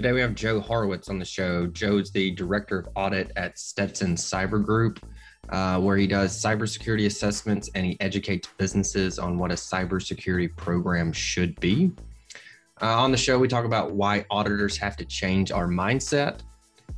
[0.00, 1.66] Today we have Joe Horowitz on the show.
[1.66, 4.98] Joe's the director of audit at Stetson Cyber Group,
[5.50, 11.12] uh, where he does cybersecurity assessments and he educates businesses on what a cybersecurity program
[11.12, 11.92] should be.
[12.80, 16.38] Uh, on the show, we talk about why auditors have to change our mindset.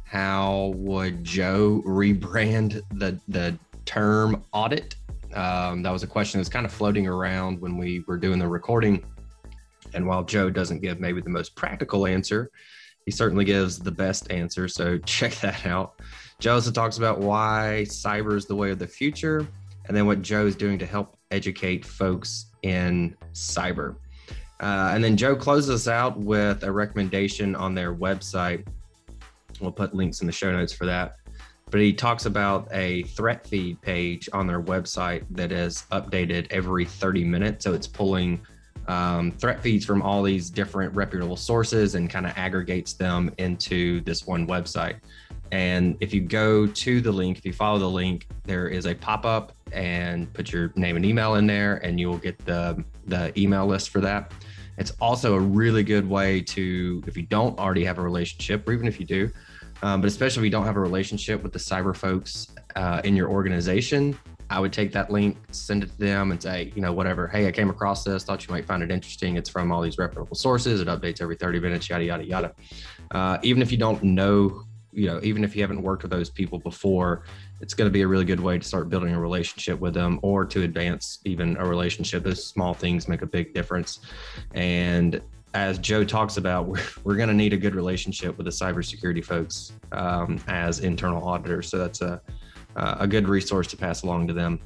[0.04, 4.94] How would Joe rebrand the the term audit?
[5.34, 8.46] Um, that was a question that's kind of floating around when we were doing the
[8.46, 9.04] recording.
[9.92, 12.48] And while Joe doesn't give maybe the most practical answer,
[13.06, 14.68] he certainly gives the best answer.
[14.68, 16.00] So check that out.
[16.40, 19.46] Joe also talks about why cyber is the way of the future,
[19.86, 23.96] and then what Joe is doing to help educate folks in cyber.
[24.60, 28.66] Uh, and then Joe closes us out with a recommendation on their website.
[29.60, 31.16] We'll put links in the show notes for that.
[31.70, 36.84] But he talks about a threat feed page on their website that is updated every
[36.84, 37.64] 30 minutes.
[37.64, 38.40] So it's pulling
[38.88, 44.00] um, threat feeds from all these different reputable sources and kind of aggregates them into
[44.02, 44.96] this one website.
[45.52, 48.94] And if you go to the link, if you follow the link, there is a
[48.94, 52.82] pop up and put your name and email in there, and you will get the,
[53.06, 54.32] the email list for that.
[54.78, 58.72] It's also a really good way to, if you don't already have a relationship, or
[58.72, 59.30] even if you do,
[59.82, 63.14] um, but especially if you don't have a relationship with the cyber folks uh, in
[63.14, 64.18] your organization,
[64.52, 67.26] I would take that link, send it to them, and say, you know, whatever.
[67.26, 68.22] Hey, I came across this.
[68.22, 69.36] Thought you might find it interesting.
[69.36, 70.82] It's from all these reputable sources.
[70.82, 71.88] It updates every 30 minutes.
[71.88, 72.54] Yada yada yada.
[73.10, 76.28] Uh, even if you don't know, you know, even if you haven't worked with those
[76.28, 77.22] people before,
[77.62, 80.20] it's going to be a really good way to start building a relationship with them,
[80.22, 82.22] or to advance even a relationship.
[82.22, 84.00] Those small things make a big difference.
[84.52, 85.22] And
[85.54, 89.24] as Joe talks about, we're, we're going to need a good relationship with the cybersecurity
[89.24, 91.70] folks um, as internal auditors.
[91.70, 92.20] So that's a
[92.76, 94.60] uh, a good resource to pass along to them.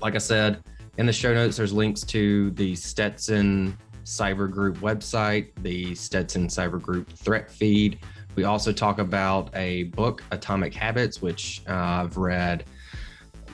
[0.00, 0.62] Like I said,
[0.96, 6.80] in the show notes, there's links to the Stetson Cyber Group website, the Stetson Cyber
[6.80, 8.00] Group threat feed.
[8.34, 11.72] We also talk about a book, Atomic Habits, which uh,
[12.04, 12.64] I've read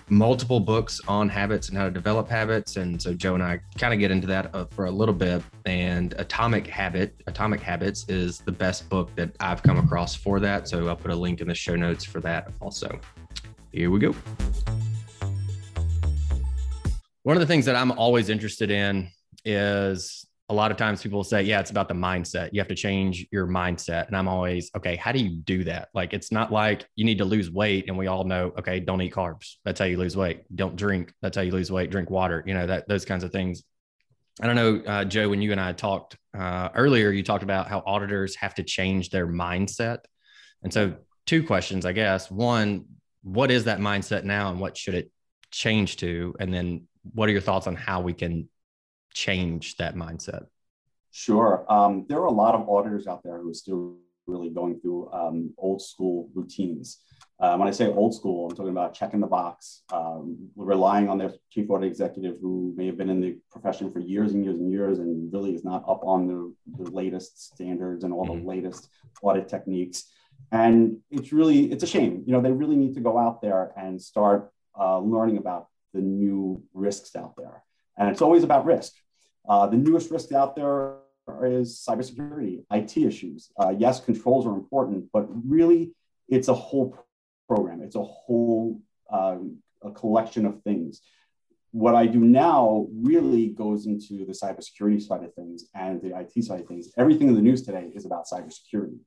[0.09, 2.77] multiple books on habits and how to develop habits.
[2.77, 5.43] And so Joe and I kind of get into that uh, for a little bit.
[5.65, 10.69] And Atomic Habit, Atomic Habits is the best book that I've come across for that.
[10.69, 13.01] So I'll put a link in the show notes for that also.
[13.75, 14.15] Here we go.
[17.25, 19.11] One of the things that I'm always interested in
[19.45, 22.51] is a lot of times people say, yeah, it's about the mindset.
[22.53, 24.07] You have to change your mindset.
[24.07, 25.89] And I'm always, okay, how do you do that?
[25.93, 27.87] Like, it's not like you need to lose weight.
[27.89, 29.55] And we all know, okay, don't eat carbs.
[29.65, 30.45] That's how you lose weight.
[30.55, 31.12] Don't drink.
[31.21, 31.91] That's how you lose weight.
[31.91, 33.65] Drink water, you know, that those kinds of things.
[34.41, 37.67] I don't know, uh, Joe, when you and I talked uh, earlier, you talked about
[37.67, 39.99] how auditors have to change their mindset.
[40.62, 40.95] And so,
[41.27, 42.31] two questions, I guess.
[42.31, 42.85] One,
[43.25, 45.11] what is that mindset now and what should it
[45.51, 46.35] change to?
[46.39, 48.49] And then what are your thoughts on how we can
[49.12, 50.47] change that mindset?
[51.11, 51.65] Sure.
[51.69, 53.97] Um, there are a lot of auditors out there who are still
[54.27, 56.99] really going through um, old school routines.
[57.41, 61.19] Uh, when I say old school, I'm talking about checking the box, um, relying on
[61.19, 64.59] their chief audit executive who may have been in the profession for years and years
[64.59, 68.41] and years and really is not up on the, the latest standards and all mm-hmm.
[68.41, 68.88] the latest
[69.23, 70.05] audit techniques.
[70.52, 72.22] And it's really, it's a shame.
[72.26, 76.00] You know, they really need to go out there and start uh, learning about the
[76.00, 77.62] new risks out there.
[77.98, 78.92] And it's always about risk.
[79.48, 80.96] Uh, the newest risk out there
[81.42, 83.50] is cybersecurity, IT issues.
[83.58, 85.92] Uh, yes, controls are important, but really
[86.28, 86.96] it's a whole
[87.48, 87.82] program.
[87.82, 91.02] It's a whole um, a collection of things.
[91.72, 96.44] What I do now really goes into the cybersecurity side of things and the IT
[96.44, 96.92] side of things.
[96.96, 98.98] Everything in the news today is about cybersecurity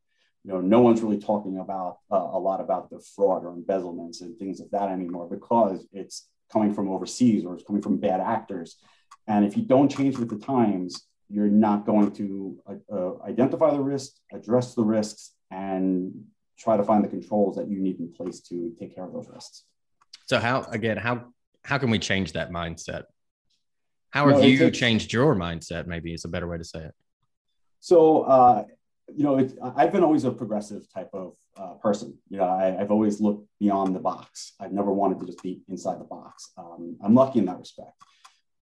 [0.48, 4.22] you know, no one's really talking about uh, a lot about the fraud or embezzlements
[4.22, 8.22] and things of that anymore because it's coming from overseas or it's coming from bad
[8.22, 8.78] actors.
[9.28, 13.72] And if you don't change with the times, you're not going to uh, uh, identify
[13.72, 16.14] the risks, address the risks, and
[16.58, 19.28] try to find the controls that you need in place to take care of those
[19.28, 19.64] risks.
[20.28, 21.26] So how again how
[21.66, 23.04] how can we change that mindset?
[24.12, 25.88] How have you changed your mindset?
[25.88, 26.94] Maybe is a better way to say it.
[27.82, 28.64] So uh,
[29.15, 32.18] you know, it, I've been always a progressive type of uh, person.
[32.30, 34.54] You know, I, have always looked beyond the box.
[34.59, 36.51] I've never wanted to just be inside the box.
[36.57, 37.94] Um, I'm lucky in that respect.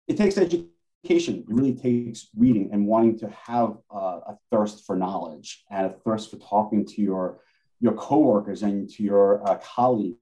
[0.08, 0.74] It takes education.
[1.04, 5.90] It really takes reading and wanting to have uh, a thirst for knowledge and a
[5.90, 7.42] thirst for talking to your
[7.82, 10.18] your coworkers and to your uh, colleagues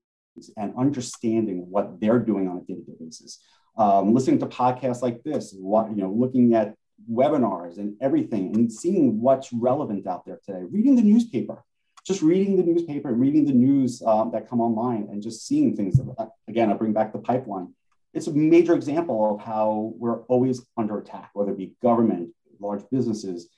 [0.57, 3.39] and understanding what they're doing on a day-to-day basis.
[3.77, 6.75] Um, listening to podcasts like this, what, you know, looking at
[7.09, 11.63] webinars and everything and seeing what's relevant out there today, reading the newspaper,
[12.05, 15.75] just reading the newspaper, and reading the news um, that come online and just seeing
[15.75, 15.97] things.
[15.97, 17.73] That, again, I bring back the pipeline.
[18.13, 22.29] It's a major example of how we're always under attack, whether it be government,
[22.59, 23.49] large businesses,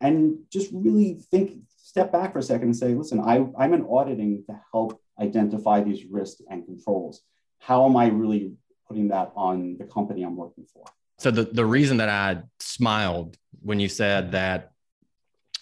[0.00, 3.86] and just really think, step back for a second and say, listen, I, I'm in
[3.86, 7.20] auditing to help identify these risks and controls.
[7.58, 8.54] How am I really
[8.88, 10.84] putting that on the company I'm working for?
[11.20, 14.72] So the, the reason that I smiled when you said that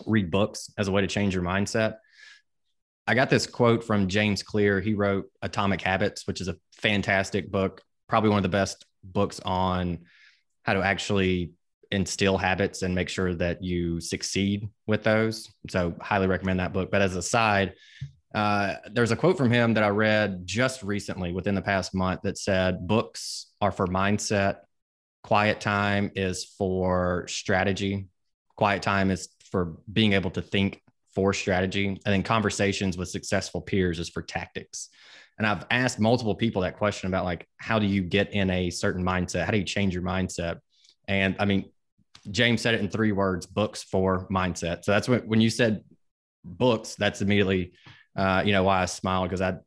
[0.06, 1.96] read books as a way to change your mindset,
[3.08, 4.80] I got this quote from James Clear.
[4.80, 9.40] He wrote Atomic Habits, which is a fantastic book, probably one of the best books
[9.44, 9.98] on
[10.62, 11.52] how to actually
[11.90, 15.52] instill habits and make sure that you succeed with those.
[15.70, 16.90] So, highly recommend that book.
[16.92, 17.74] But as a side,
[18.32, 22.20] uh, there's a quote from him that I read just recently within the past month
[22.22, 24.58] that said, Books are for mindset,
[25.22, 28.08] Quiet time is for strategy.
[28.56, 30.82] Quiet time is for being able to think
[31.14, 31.86] for strategy.
[31.86, 34.88] And then conversations with successful peers is for tactics.
[35.38, 38.70] And I've asked multiple people that question about like, how do you get in a
[38.70, 39.44] certain mindset?
[39.44, 40.58] How do you change your mindset?
[41.06, 41.70] And I mean,
[42.30, 44.84] James said it in three words books for mindset.
[44.84, 45.84] So that's what, when you said
[46.44, 47.72] books, that's immediately,
[48.16, 49.58] uh, you know, why I smiled because I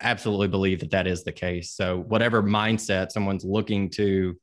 [0.00, 1.72] absolutely believe that that is the case.
[1.72, 4.36] So, whatever mindset someone's looking to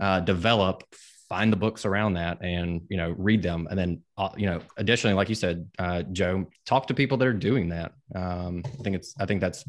[0.00, 0.84] uh, develop
[1.28, 3.66] find the books around that and you know read them.
[3.70, 7.26] And then uh, you know additionally like you said uh, joe talk to people that
[7.26, 7.92] are doing that.
[8.14, 9.64] Um, i think it's i think that's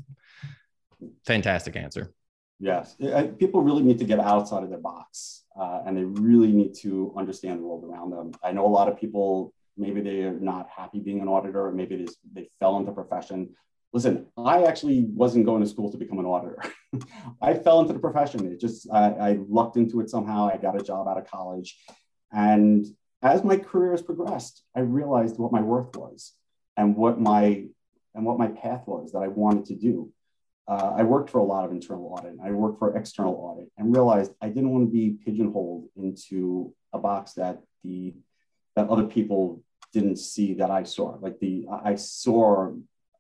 [1.25, 2.13] fantastic answer.
[2.59, 2.95] Yes.
[3.39, 7.13] People really need to get outside of their box uh, and they really need to
[7.17, 8.31] understand the world around them.
[8.43, 11.95] I know a lot of people maybe they're not happy being an auditor or maybe
[11.97, 13.49] they, they fell into profession
[13.93, 16.57] listen, I actually wasn't going to school to become an auditor.
[17.41, 18.51] I fell into the profession.
[18.51, 20.49] It just, I, I, lucked into it somehow.
[20.49, 21.77] I got a job out of college.
[22.31, 22.85] And
[23.21, 26.33] as my career has progressed, I realized what my worth was
[26.75, 27.65] and what my,
[28.15, 30.11] and what my path was that I wanted to do.
[30.67, 32.35] Uh, I worked for a lot of internal audit.
[32.43, 36.99] I worked for external audit and realized I didn't want to be pigeonholed into a
[36.99, 38.15] box that the
[38.75, 39.61] that other people
[39.91, 41.17] didn't see that I saw.
[41.19, 42.71] Like the I saw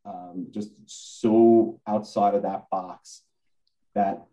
[0.05, 3.23] um, just so outside of that box
[3.95, 4.25] that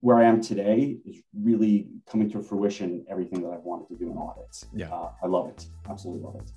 [0.00, 4.10] where I am today is really coming to fruition everything that I've wanted to do
[4.10, 4.66] in audits.
[4.74, 4.92] Yeah.
[4.92, 5.66] Uh, I love it.
[5.88, 6.52] Absolutely love it.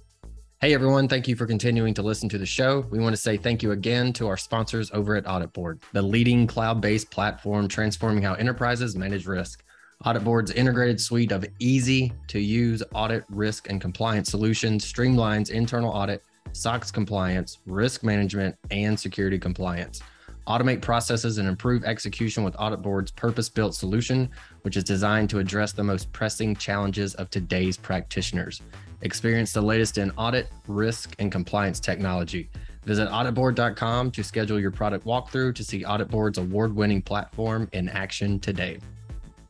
[0.61, 2.85] Hey everyone, thank you for continuing to listen to the show.
[2.89, 6.01] We want to say thank you again to our sponsors over at Audit Board, the
[6.01, 9.63] leading cloud based platform transforming how enterprises manage risk.
[10.05, 15.91] Audit Board's integrated suite of easy to use audit, risk, and compliance solutions streamlines internal
[15.91, 20.01] audit SOX compliance, risk management, and security compliance.
[20.47, 24.29] Automate processes and improve execution with Audit Board's purpose built solution,
[24.63, 28.61] which is designed to address the most pressing challenges of today's practitioners.
[29.01, 32.49] Experience the latest in audit, risk, and compliance technology.
[32.85, 37.87] Visit auditboard.com to schedule your product walkthrough to see Audit Board's award winning platform in
[37.87, 38.79] action today.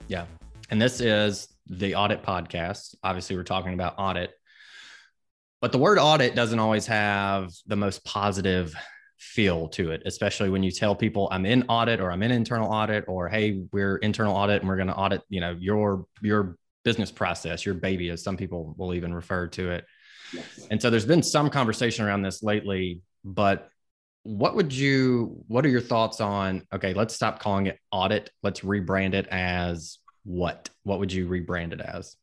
[0.08, 0.26] Yeah.
[0.70, 2.96] And this is the Audit Podcast.
[3.04, 4.39] Obviously, we're talking about audit
[5.62, 8.74] but the word audit doesn't always have the most positive
[9.18, 12.72] feel to it, especially when you tell people I'm in audit or I'm in internal
[12.72, 16.58] audit or hey, we're internal audit and we're going to audit, you know, your your
[16.84, 19.86] business process, your baby, as some people will even refer to it.
[20.34, 20.68] Yes.
[20.72, 23.70] And so there's been some conversation around this lately, but
[24.24, 28.62] what would you what are your thoughts on okay, let's stop calling it audit, let's
[28.62, 30.70] rebrand it as what?
[30.84, 32.16] What would you rebrand it as?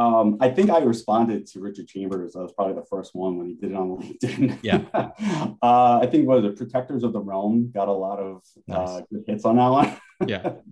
[0.00, 2.34] Um, I think I responded to Richard Chambers.
[2.34, 4.58] I was probably the first one when he did it on LinkedIn.
[4.62, 4.86] Yeah.
[5.62, 8.88] uh, I think was the Protectors of the Realm got a lot of uh, nice.
[8.88, 9.96] uh, good hits on that one.
[10.26, 10.52] yeah.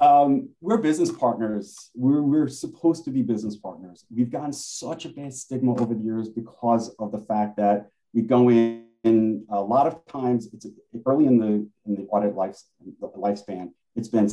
[0.00, 1.90] Um, we're business partners.
[1.94, 4.04] We're, we're supposed to be business partners.
[4.12, 8.22] We've gotten such a bad stigma over the years because of the fact that We
[8.22, 10.66] go in, and a lot of times it's
[11.06, 12.58] early in the in the audit life,
[13.00, 13.70] the lifespan.
[13.94, 14.28] It's been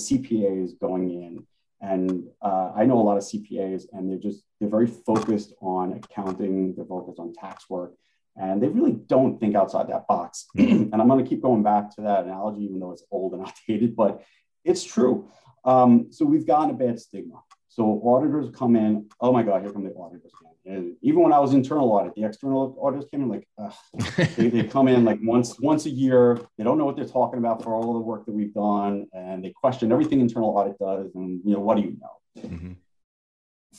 [0.00, 1.46] CPAs going in,
[1.82, 5.92] and uh, I know a lot of CPAs, and they're just they're very focused on
[5.92, 6.74] accounting.
[6.74, 7.94] They're focused on tax work,
[8.36, 10.46] and they really don't think outside that box.
[10.56, 13.42] and I'm going to keep going back to that analogy, even though it's old and
[13.46, 14.22] outdated, but
[14.64, 15.28] it's true.
[15.64, 17.42] Um, so we've gotten a bad stigma.
[17.74, 20.76] So auditors come in, oh my God, here come the auditors again.
[20.76, 23.48] And even when I was internal audit, the external auditors came in like,
[24.36, 26.38] they, they come in like once once a year.
[26.58, 29.42] They don't know what they're talking about for all the work that we've done, and
[29.42, 31.14] they question everything internal audit does.
[31.14, 32.42] And you know, what do you know?
[32.46, 32.72] Mm-hmm.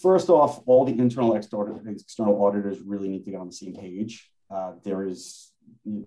[0.01, 4.27] First off, all the internal external auditors really need to get on the same page.
[4.49, 5.51] Uh, there is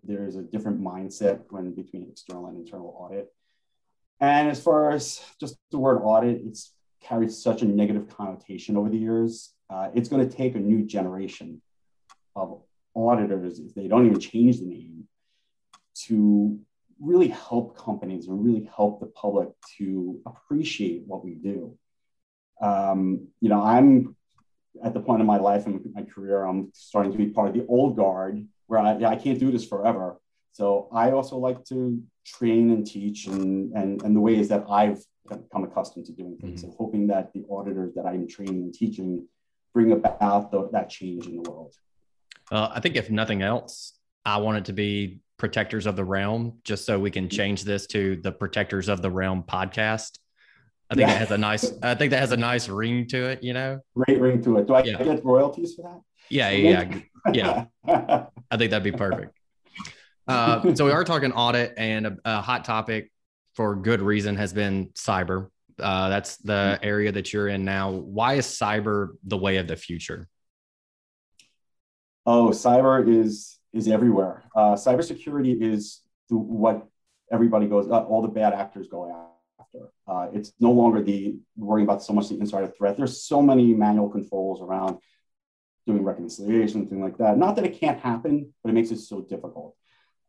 [0.02, 3.33] there is a different mindset when between external and internal audit.
[4.19, 6.73] And as far as just the word audit, it's
[7.03, 9.53] carried such a negative connotation over the years.
[9.71, 11.61] Uh, it's going to take a new generation
[12.35, 12.62] of
[12.95, 15.05] auditors, if they don't even change the name,
[16.07, 16.59] to
[17.00, 19.49] really help companies and really help the public
[19.79, 21.76] to appreciate what we do.
[22.61, 24.17] Um, you know, I'm
[24.83, 27.55] at the point in my life and my career, I'm starting to be part of
[27.55, 30.21] the old guard where I, I can't do this forever.
[30.53, 35.05] So I also like to train and teach and, and, and the ways that I've
[35.28, 36.71] become accustomed to doing things mm-hmm.
[36.71, 39.26] and hoping that the auditors that I'm training and teaching
[39.75, 41.75] bring about the, that change in the world.
[42.50, 43.92] Uh, I think if nothing else,
[44.25, 47.37] I want it to be protectors of the realm, just so we can mm-hmm.
[47.37, 50.18] change this to the protectors of the realm podcast.
[50.90, 51.14] I think yeah.
[51.14, 51.73] that has a nice.
[51.83, 53.42] I think that has a nice ring to it.
[53.42, 54.66] You know, great ring to it.
[54.66, 55.02] Do I yeah.
[55.02, 56.00] get royalties for that?
[56.28, 57.00] Yeah, yeah,
[57.33, 57.64] yeah.
[58.50, 59.37] I think that'd be perfect.
[60.26, 63.12] Uh, so we are talking audit, and a, a, hot topic
[63.56, 65.48] for good reason has been cyber.
[65.78, 66.84] Uh, that's the mm-hmm.
[66.84, 67.90] area that you're in now.
[67.90, 70.28] Why is cyber the way of the future?
[72.25, 74.44] Oh, cyber is is everywhere.
[74.54, 76.86] Uh, cybersecurity is the, what
[77.30, 77.90] everybody goes.
[77.90, 79.88] Uh, all the bad actors go after.
[80.08, 82.96] Uh, it's no longer the worrying about so much the insider threat.
[82.96, 84.98] There's so many manual controls around
[85.86, 87.38] doing reconciliation, things like that.
[87.38, 89.76] Not that it can't happen, but it makes it so difficult.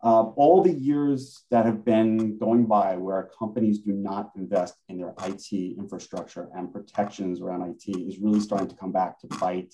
[0.04, 4.98] Uh, all the years that have been going by where companies do not invest in
[5.00, 9.74] their IT infrastructure and protections around IT is really starting to come back to bite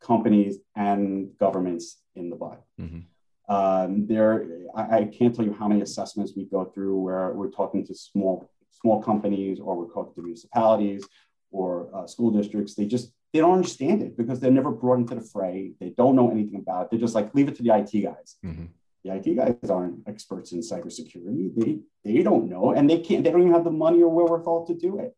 [0.00, 2.60] companies and governments in the butt.
[2.80, 3.54] Mm-hmm.
[3.54, 7.50] Um, there, I, I, can't tell you how many assessments we go through where we're
[7.50, 11.06] talking to small small companies or we're talking to municipalities
[11.50, 12.74] or uh, school districts.
[12.74, 15.72] They just they don't understand it because they're never brought into the fray.
[15.80, 16.90] They don't know anything about it.
[16.90, 18.36] They're just like leave it to the IT guys.
[18.44, 18.66] Mm-hmm
[19.04, 21.54] the IT guys aren't experts in cybersecurity.
[21.56, 23.24] They they don't know, and they can't.
[23.24, 25.16] They don't even have the money or wherewithal to do it.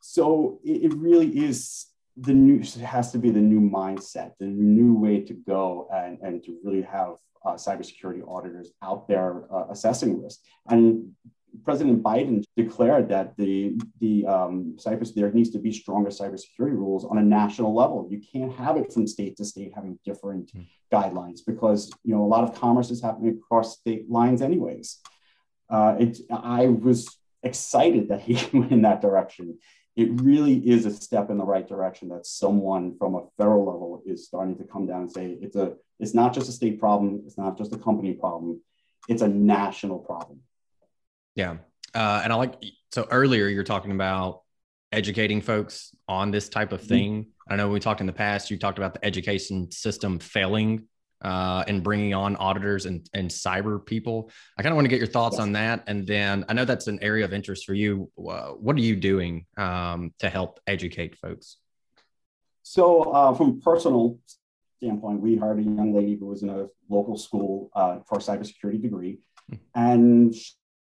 [0.00, 2.62] So it, it really is the new.
[2.84, 6.82] Has to be the new mindset, the new way to go, and and to really
[6.82, 10.40] have uh, cybersecurity auditors out there uh, assessing risk.
[10.68, 11.12] And
[11.64, 17.04] President Biden declared that the the um, cyber there needs to be stronger cybersecurity rules
[17.04, 18.06] on a national level.
[18.10, 20.66] You can't have it from state to state having different mm.
[20.92, 24.98] guidelines because you know a lot of commerce is happening across state lines, anyways.
[25.68, 29.58] Uh, it, I was excited that he went in that direction.
[29.96, 34.02] It really is a step in the right direction that someone from a federal level
[34.06, 37.22] is starting to come down and say it's a it's not just a state problem,
[37.26, 38.60] it's not just a company problem,
[39.08, 40.40] it's a national problem.
[41.34, 41.56] Yeah.
[41.94, 42.54] Uh, and I like,
[42.92, 44.42] so earlier you're talking about
[44.92, 46.88] educating folks on this type of mm-hmm.
[46.88, 47.26] thing.
[47.48, 50.86] I know we talked in the past, you talked about the education system failing
[51.22, 54.30] uh, and bringing on auditors and, and cyber people.
[54.56, 55.84] I kind of want to get your thoughts on that.
[55.86, 58.10] And then I know that's an area of interest for you.
[58.18, 61.58] Uh, what are you doing um, to help educate folks?
[62.62, 64.18] So, uh, from personal
[64.78, 68.20] standpoint, we hired a young lady who was in a local school uh, for a
[68.20, 69.18] cybersecurity degree,
[69.48, 69.56] hmm.
[69.74, 70.34] and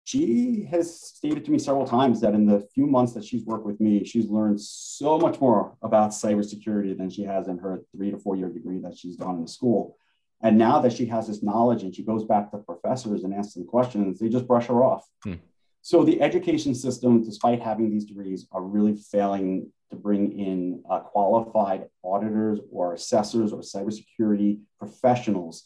[0.03, 3.65] she has stated to me several times that in the few months that she's worked
[3.65, 8.11] with me, she's learned so much more about cybersecurity than she has in her three
[8.11, 9.97] to four year degree that she's done in the school.
[10.43, 13.53] And now that she has this knowledge and she goes back to professors and asks
[13.53, 15.07] them questions, they just brush her off.
[15.23, 15.35] Hmm.
[15.83, 20.99] So the education system, despite having these degrees, are really failing to bring in uh,
[20.99, 25.65] qualified auditors or assessors or cybersecurity professionals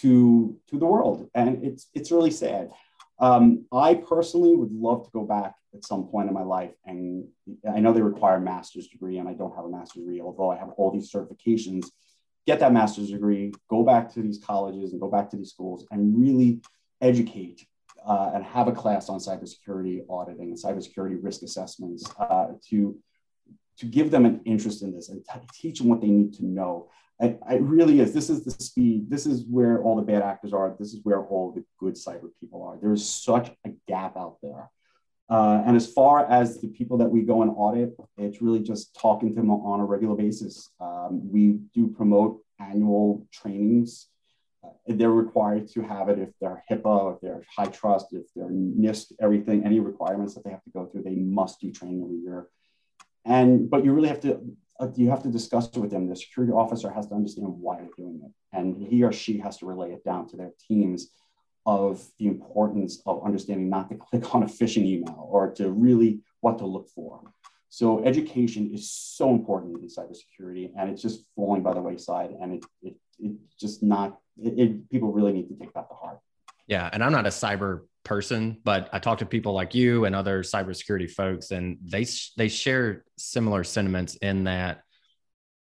[0.00, 1.30] to, to the world.
[1.34, 2.70] And it's, it's really sad.
[3.18, 7.26] Um, I personally would love to go back at some point in my life, and
[7.70, 10.50] I know they require a master's degree, and I don't have a master's degree, although
[10.50, 11.86] I have all these certifications.
[12.46, 15.86] Get that master's degree, go back to these colleges and go back to these schools,
[15.90, 16.60] and really
[17.00, 17.66] educate
[18.06, 22.96] uh, and have a class on cybersecurity auditing and cybersecurity risk assessments uh, to
[23.78, 26.46] to give them an interest in this and t- teach them what they need to
[26.46, 26.88] know.
[27.18, 28.12] It, it really is.
[28.12, 29.08] This is the speed.
[29.08, 30.74] This is where all the bad actors are.
[30.78, 32.78] This is where all the good cyber people are.
[32.80, 34.70] There's such a gap out there.
[35.28, 38.94] Uh, and as far as the people that we go and audit, it's really just
[38.94, 40.70] talking to them on a regular basis.
[40.80, 44.08] Um, we do promote annual trainings.
[44.62, 49.14] Uh, they're required to have it if they're HIPAA, if they're HITRUST, if they're NIST,
[49.20, 52.48] everything, any requirements that they have to go through, they must do training every year.
[53.24, 54.40] And but you really have to
[54.78, 56.08] Uh, you have to discuss it with them.
[56.08, 59.58] The security officer has to understand why they're doing it, and he or she has
[59.58, 61.10] to relay it down to their teams
[61.64, 66.20] of the importance of understanding not to click on a phishing email or to really
[66.40, 67.20] what to look for.
[67.68, 72.54] So education is so important in cybersecurity, and it's just falling by the wayside, and
[72.54, 76.20] it it, it just not it, it, people really need to take that to heart.
[76.66, 80.14] Yeah, and I'm not a cyber person, but I talk to people like you and
[80.14, 84.82] other cybersecurity folks, and they they share similar sentiments in that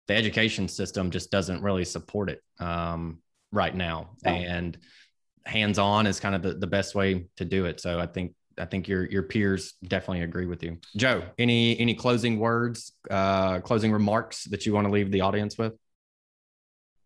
[0.07, 3.19] the education system just doesn't really support it um,
[3.51, 4.77] right now, and
[5.45, 7.81] hands on is kind of the, the best way to do it.
[7.81, 10.77] So I think I think your your peers definitely agree with you.
[10.95, 15.57] Joe, any any closing words, uh, closing remarks that you want to leave the audience
[15.57, 15.73] with?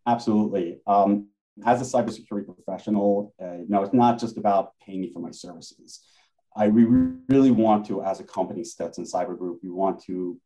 [0.05, 0.79] Absolutely.
[0.85, 1.29] Um,
[1.65, 5.31] as a cybersecurity professional, uh, you know, it's not just about paying me for my
[5.31, 6.01] services.
[6.55, 6.83] I we
[7.29, 10.39] really want to, as a company, Stetson Cyber Group, we want to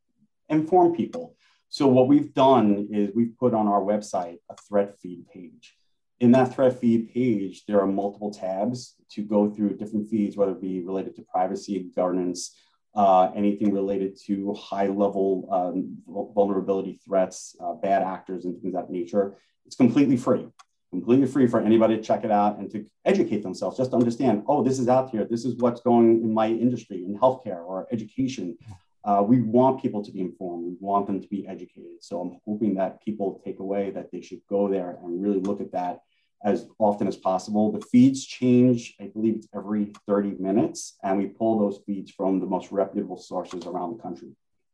[0.49, 1.35] inform people.
[1.69, 5.75] So what we've done is we've put on our website a threat feed page.
[6.19, 10.53] In that threat feed page, there are multiple tabs to go through different feeds, whether
[10.53, 12.55] it be related to privacy, governance,
[12.95, 15.97] uh, anything related to high level um,
[16.33, 19.37] vulnerability threats, uh, bad actors, and things of that nature.
[19.65, 20.47] It's completely free
[20.91, 24.43] completely free for anybody to check it out and to educate themselves, just to understand,
[24.47, 25.25] oh, this is out here.
[25.25, 28.57] This is what's going in my industry, in healthcare or education.
[29.03, 30.65] Uh, we want people to be informed.
[30.65, 32.01] We want them to be educated.
[32.01, 35.61] So I'm hoping that people take away that they should go there and really look
[35.61, 36.01] at that
[36.43, 37.71] as often as possible.
[37.71, 42.39] The feeds change, I believe it's every 30 minutes, and we pull those feeds from
[42.39, 44.29] the most reputable sources around the country.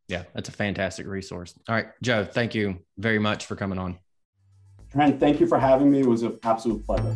[0.08, 1.54] Yeah, that's a fantastic resource.
[1.70, 3.98] All right, Joe, thank you very much for coming on.
[4.94, 6.02] Trent, thank you for having me.
[6.02, 7.16] It was an absolute pleasure.